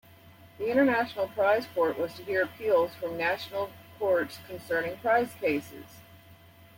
The 0.57 0.67
International 0.71 1.27
Prize 1.27 1.67
Court 1.75 1.99
was 1.99 2.15
to 2.15 2.23
hear 2.23 2.41
appeals 2.41 2.95
from 2.95 3.17
national 3.17 3.69
courts 3.99 4.39
concerning 4.47 4.97
prize 4.97 5.35
cases. 5.39 5.99